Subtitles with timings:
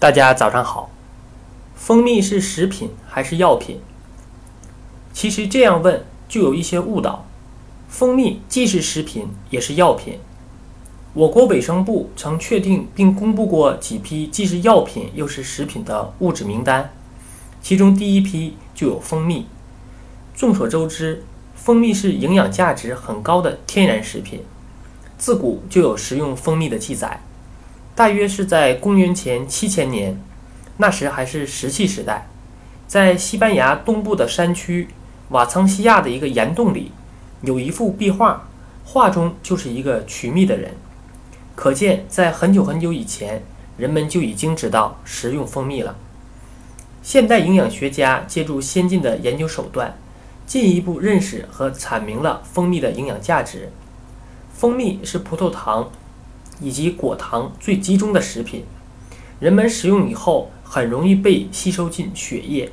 [0.00, 0.88] 大家早上好。
[1.74, 3.80] 蜂蜜是食品还是药品？
[5.12, 7.26] 其实这样问就有一些误导。
[7.86, 10.18] 蜂蜜既是食品也是药品。
[11.12, 16.94] 我国卫生部曾确定并公布过几批既是药品又是食品的物质名单，
[17.60, 19.46] 其中第一批就有蜂蜜。
[20.34, 21.22] 众所周知，
[21.54, 24.42] 蜂蜜是营养价值很高的天然食品，
[25.18, 27.20] 自古就有食用蜂蜜的记载。
[27.94, 30.18] 大约是在公元前七千年，
[30.78, 32.28] 那时还是石器时代，
[32.86, 34.88] 在西班牙东部的山区
[35.28, 36.92] 瓦桑西亚的一个岩洞里，
[37.42, 38.48] 有一幅壁画，
[38.84, 40.74] 画中就是一个取蜜的人。
[41.54, 43.42] 可见，在很久很久以前，
[43.76, 45.96] 人们就已经知道食用蜂蜜了。
[47.02, 49.98] 现代营养学家借助先进的研究手段，
[50.46, 53.70] 进一步认识和阐明了蜂蜜的营养价值。
[54.54, 55.90] 蜂蜜是葡萄糖。
[56.60, 58.64] 以及果糖最集中的食品，
[59.38, 62.70] 人们食用以后很容易被吸收进血液，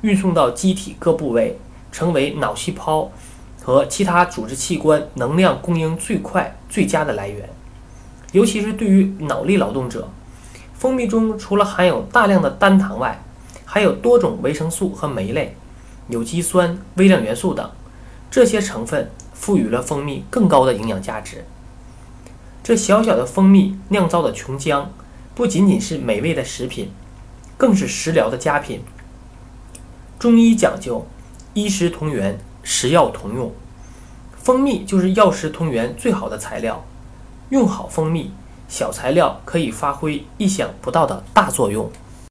[0.00, 1.58] 运送到机体各部位，
[1.90, 3.10] 成为脑细胞
[3.62, 7.48] 和其他组织器官能量供应最快、最佳的来源。
[8.32, 10.08] 尤其是对于脑力劳动者，
[10.74, 13.22] 蜂蜜中除了含有大量的单糖外，
[13.64, 15.54] 还有多种维生素和酶类、
[16.08, 17.70] 有机酸、微量元素等，
[18.30, 21.44] 这些成分赋予了蜂蜜更高的营养价值。
[22.62, 24.86] 这小小的蜂蜜酿造的琼浆，
[25.34, 26.92] 不仅仅是美味的食品，
[27.56, 28.82] 更是食疗的佳品。
[30.18, 31.04] 中医讲究
[31.54, 33.52] 医食同源，食药同用，
[34.36, 36.84] 蜂蜜就是药食同源最好的材料。
[37.50, 38.30] 用好蜂蜜，
[38.68, 41.90] 小材料可以发挥意想不到的大作用。